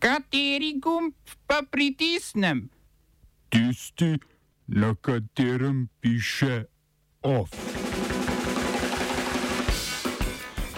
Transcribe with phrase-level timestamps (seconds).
[0.00, 1.12] Kateri gumb
[1.46, 2.70] pa pritisnem?
[3.52, 4.16] Tisti,
[4.66, 6.64] na katerem piše
[7.22, 7.52] OF.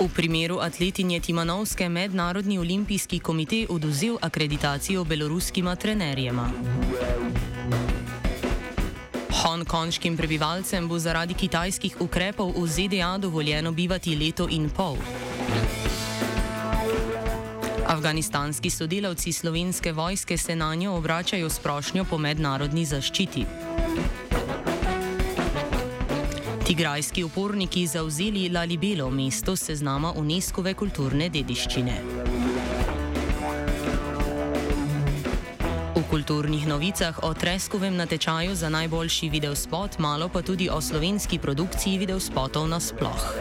[0.00, 6.50] V primeru atletinje Timanovske mednarodni olimpijski komite oduzel akreditacijo beloruskima trenerjema.
[9.42, 14.96] Hongkonškim prebivalcem bo zaradi kitajskih ukrepov v ZDA dovoljeno bivati leto in pol.
[17.90, 23.46] Afganistanski sodelavci slovenske vojske se na njo obračajo s prošnjo po mednarodni zaščiti.
[26.66, 31.96] Tigrajski uporniki zauzeli Lalibelo mesto seznama UNESCO-ve kulturne dediščine.
[35.96, 41.98] V kulturnih novicah o Treskovem natečaju za najboljši videospot, malo pa tudi o slovenski produkciji
[41.98, 43.34] videospotov nasploh.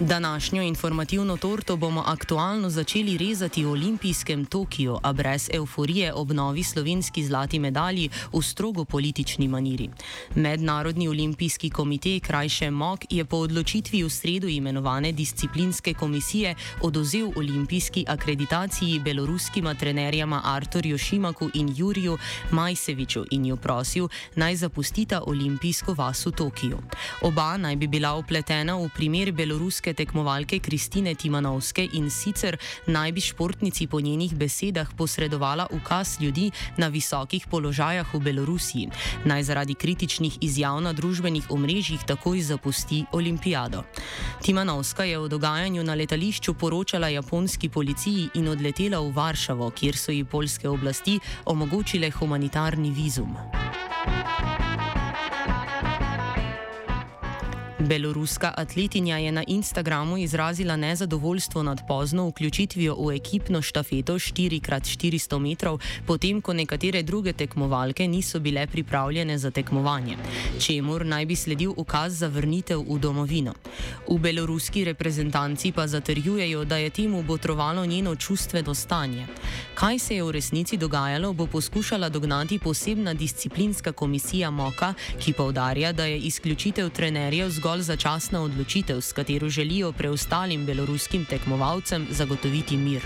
[0.00, 6.62] Današnjo informativno torto bomo aktualno začeli rezati v olimpijskem Tokiu, a brez euforije ob novi
[6.62, 9.88] slovenski zlati medalji v strogo politični maniri.
[10.34, 18.04] Mednarodni olimpijski komitej, krajše MOK, je po odločitvi v sredo imenovane disciplinske komisije odozel olimpijski
[18.08, 22.18] akreditaciji beloruskima trenerjama Arturju Šimaku in Juriju
[22.50, 26.78] Majseviču in jo prosil naj zapustita olimpijsko vas v Tokiju.
[27.22, 32.56] Oba naj bi bila upletena v primer beloruske slovenske tekmovalke Kristine Timanovske in sicer
[32.86, 38.90] naj bi športnici po njenih besedah posredovala ukaz ljudi na visokih položajah v Belorusiji,
[39.24, 43.84] naj zaradi kritičnih izjav na družbenih omrežjih takoj zapusti olimpijado.
[44.42, 50.12] Timanovska je o dogajanju na letališču poročala japonski policiji in odletela v Varšavo, kjer so
[50.12, 53.36] ji polske oblasti omogočile humanitarni vizum.
[57.86, 65.78] Beloruska atletinja je na Instagramu izrazila nezadovoljstvo nad pozno vključitvijo v ekipno štafeto 4x400 metrov,
[66.06, 70.16] potem ko nekatere druge tekmovalke niso bile pripravljene za tekmovanje,
[70.60, 73.54] čemur naj bi sledil ukaz za vrnitev v domovino.
[74.08, 79.26] V beloruski reprezentanci pa zatrjujejo, da je temu botrovalo njeno čustveno stanje.
[79.74, 85.92] Kaj se je v resnici dogajalo, bo poskušala dognati posebna disciplinska komisija MOKA, ki povdarja,
[85.92, 92.76] da je izključitev trenerjev zgolj zgolj začasna odločitev, s katero želijo preostalim beloruskim tekmovalcem zagotoviti
[92.76, 93.02] mir.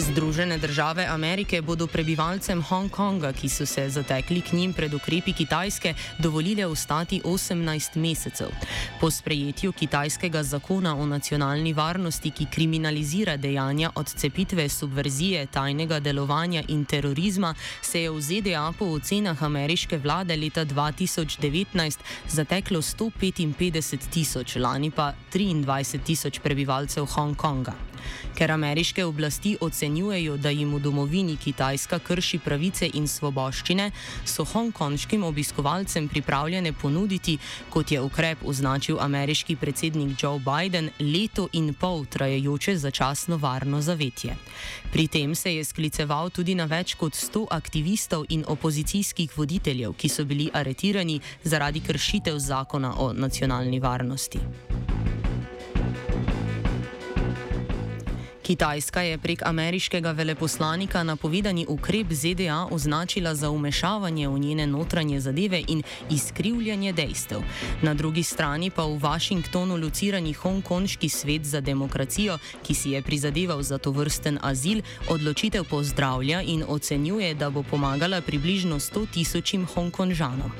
[0.00, 5.94] Združene države Amerike bodo prebivalcem Hongkonga, ki so se zatekli k njim pred ukrepi Kitajske,
[6.18, 8.48] dovolile ostati 18 mesecev.
[9.00, 16.84] Po sprejetju kitajskega zakona o nacionalni varnosti, ki kriminalizira dejanja odcepitve, subverzije, tajnega delovanja in
[16.84, 24.90] terorizma, se je v ZDA po ocenah ameriške vlade leta 2019 zateklo 155 tisoč, lani
[24.90, 27.89] pa 23 tisoč prebivalcev Hongkonga.
[28.34, 33.90] Ker ameriške oblasti ocenjujejo, da jim v domovini Kitajska krši pravice in svoboščine,
[34.24, 37.38] so hongkonškim obiskovalcem pripravljene ponuditi,
[37.70, 44.36] kot je ukrep označil ameriški predsednik Joe Biden, leto in pol trajajoče začasno varno zavetje.
[44.92, 50.08] Pri tem se je skliceval tudi na več kot 100 aktivistov in opozicijskih voditeljev, ki
[50.08, 54.40] so bili aretirani zaradi kršitev zakona o nacionalni varnosti.
[58.50, 65.62] Kitajska je prek ameriškega veleposlanika napovedani ukrep ZDA označila za umešavanje v njene notranje zadeve
[65.68, 67.40] in izkrivljanje dejstev.
[67.82, 73.62] Na drugi strani pa v Washingtonu lucirani hongkonški svet za demokracijo, ki si je prizadeval
[73.62, 80.50] za to vrsten azil, odločitev pozdravlja in ocenjuje, da bo pomagala približno 100 tisočim hongkonžanom.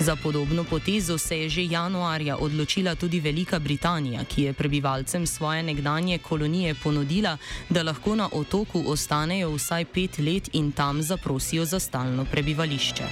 [0.00, 5.62] Za podobno potezo se je že januarja odločila tudi Velika Britanija, ki je prebivalcem svoje
[5.62, 7.31] nekdanje kolonije ponudila,
[7.68, 13.04] da lahko na otoku ostanejo vsaj pet let in tam zaprosijo za stalno prebivališče.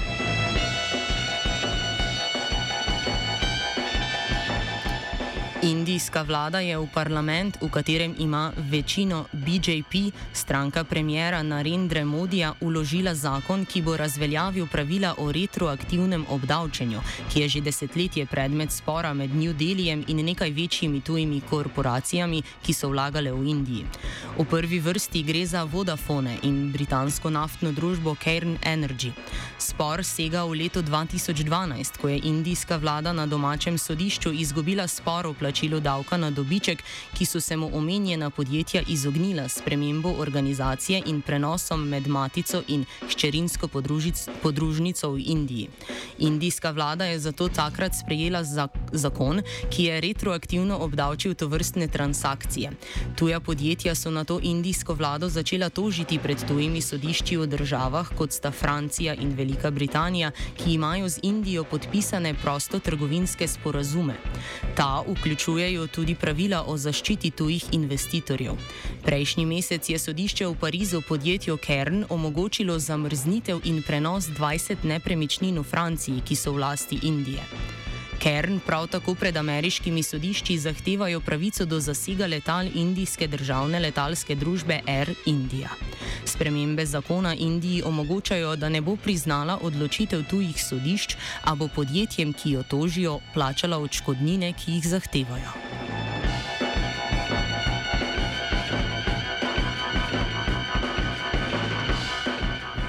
[5.62, 13.14] Indijska vlada je v parlament, v katerem ima večino BJP, stranka premjera Narendra Modija, uložila
[13.14, 17.00] zakon, ki bo razveljavil pravila o retroaktivnem obdavčenju,
[17.32, 22.72] ki je že desetletje predmet spora med New Delhijem in nekaj večjimi tujimi korporacijami, ki
[22.72, 23.84] so vlagale v Indiji.
[24.38, 29.10] V prvi vrsti gre za Vodafone in britansko naftno družbo Cairn Energy.
[29.58, 35.34] Spor sega v leto 2012, ko je indijska vlada na domačem sodišču izgubila spor o
[35.34, 36.82] plačilu davka na dobiček,
[37.18, 43.68] ki so se mu omenjena podjetja izognila spremembo organizacije in prenosom med matico in hčerinsko
[44.42, 45.68] podružnico v Indiji.
[46.18, 48.44] Indijska vlada je zato takrat sprejela
[48.92, 52.72] zakon, ki je retroaktivno obdavčil to vrstne transakcije.
[53.16, 58.32] Tuja podjetja so na to indijsko vlado začela tožiti pred tujimi sodišči v državah, kot
[58.32, 64.14] sta Francija in Velika Britanija, ki imajo z Indijo podpisane prostotrgovinske sporazume.
[64.76, 68.54] Ta vključujejo tudi pravila o zaščiti tujih investitorjev.
[69.04, 75.62] Prejšnji mesec je sodišče v Parizu podjetju Kern omogočilo zamrznitev in prenos 20 nepremičnin v
[75.62, 77.79] Franciji, ki so v lasti Indije.
[78.20, 84.80] Kern prav tako pred ameriškimi sodišči zahtevajo pravico do zasega letal indijske državne letalske družbe
[84.86, 85.70] Air India.
[86.24, 92.50] Spremembe zakona Indiji omogočajo, da ne bo priznala odločitev tujih sodišč, a bo podjetjem, ki
[92.58, 95.69] jo tožijo, plačala odškodnine, ki jih zahtevajo.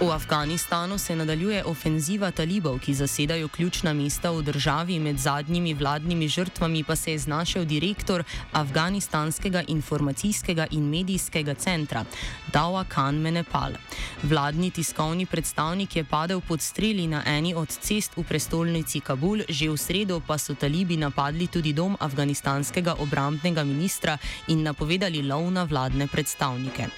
[0.01, 6.27] V Afganistanu se nadaljuje ofenziva talibov, ki zasedajo ključna mesta v državi, med zadnjimi vladnimi
[6.27, 12.05] žrtvami pa se je znašel direktor Afganistanskega informacijskega in medijskega centra
[12.53, 13.77] Dawa Khan Menepal.
[14.23, 19.69] Vladni tiskovni predstavnik je padel pod streli na eni od cest v prestolnici Kabul, že
[19.69, 24.17] v sredo pa so talibi napadli tudi dom afganistanskega obrambnega ministra
[24.47, 26.89] in napovedali lov na vladne predstavnike.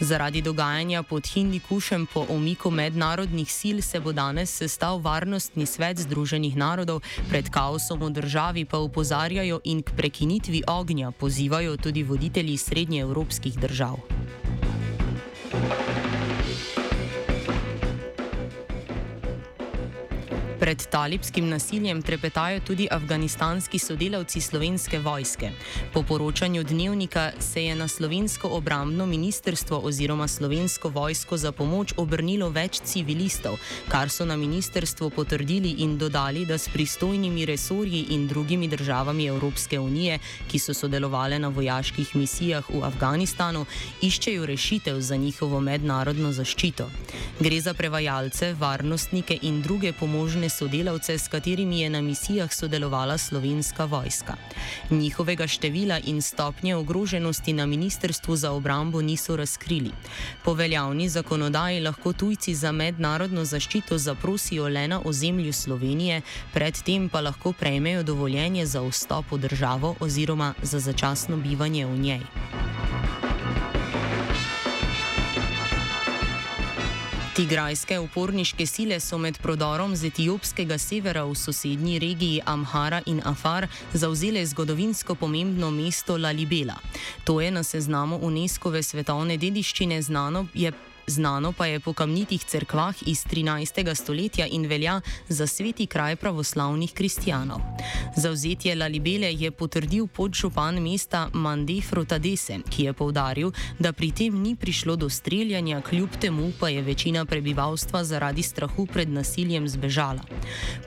[0.00, 5.96] Zaradi dogajanja pod Hindikušem po omiku umiku mednarodnih sil se bo danes sestal Varnostni svet
[5.96, 7.00] Združenih narodov,
[7.32, 13.96] pred kaosom v državi pa upozarjajo in k prekinitvi ognja pozivajo tudi voditelji srednjeevropskih držav.
[20.62, 25.48] Pred talibskim nasiljem trepetajo tudi afganistanski sodelavci slovenske vojske.
[25.92, 32.50] Po poročanju dnevnika se je na slovensko obrambno ministrstvo oziroma slovensko vojsko za pomoč obrnilo
[32.50, 33.56] več civilistov,
[33.88, 39.80] kar so na ministrstvu potrdili in dodali, da s pristojnimi resorji in drugimi državami Evropske
[39.80, 40.18] unije,
[40.50, 43.66] ki so sodelovali na vojaških misijah v Afganistanu,
[44.02, 46.86] iščejo rešitev za njihovo mednarodno zaščito.
[47.40, 53.84] Gre za prevajalce, varnostnike in druge pomožne sodelavce, s katerimi je na misijah sodelovala slovenska
[53.84, 54.34] vojska.
[54.90, 59.90] Njihovega števila in stopnje ogroženosti na Ministrstvu za obrambo niso razkrili.
[60.44, 66.22] Po veljavni zakonodaji lahko tujci za mednarodno zaščito zaprosijo le na ozemlju Slovenije,
[66.52, 72.20] predtem pa lahko prejmejo dovoljenje za vstop v državo oziroma za začasno bivanje v njej.
[77.32, 83.66] Tigrajske uporniške sile so med prodorom z etiopskega severa v sosednji regiji Amhara in Afar
[83.92, 86.76] zauzele zgodovinsko pomembno mesto Lalibela.
[87.24, 90.72] To je na seznamu UNESCO-ve svetovne dediščine znano, je
[91.06, 93.94] Znano pa je po kamnitih cerkvah iz 13.
[93.94, 97.58] stoletja in velja za sveti kraj pravoslavnih kristijanov.
[98.16, 104.56] Zauzetje Lalibele je potrdil podžupan mesta Mandefro Tadese, ki je povdaril, da pri tem ni
[104.56, 110.22] prišlo do streljanja, kljub temu pa je večina prebivalstva zaradi strahu pred nasiljem zbežala.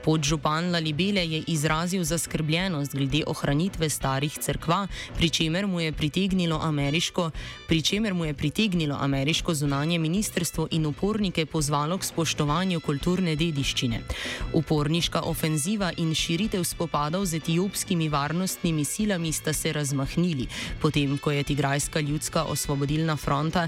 [0.04, 4.86] Podžupan Lalibele je izrazil zaskrbljenost glede ohranitve starih cerkva,
[5.16, 7.30] pri čemer mu je pritegnilo ameriško,
[7.68, 7.82] pri
[8.12, 14.00] mu je pritegnilo ameriško zunanje ministrstvo in upornike pozvalo k spoštovanju kulturne dediščine.
[14.54, 20.46] Uporniška ofenziva in širitev spopadov z etiopskimi varnostnimi silami sta se razmahnili,
[20.82, 23.66] potem ko je Tigrajska ljudska osvobodilna fronta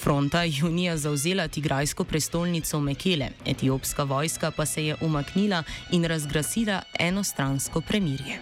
[0.00, 7.80] Fronta junija zauzela tigrajsko prestolnico Mekele, etiopska vojska pa se je umaknila in razglasila enostransko
[7.80, 8.38] premirje.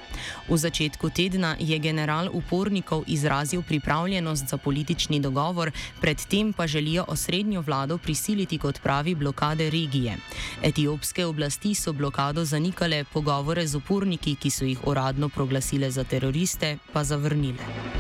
[0.49, 7.61] V začetku tedna je general upornikov izrazil pripravljenost za politični dogovor, predtem pa želijo osrednjo
[7.61, 10.17] vlado prisiliti k odpravi blokade regije.
[10.63, 16.79] Etiopske oblasti so blokado zanikale, pogovore z uporniki, ki so jih uradno proglasile za teroriste,
[16.93, 17.98] pa zavrnile.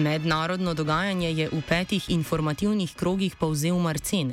[0.00, 4.28] Mednarodno dogajanje je v petih informativnih krogih povzel Marcen,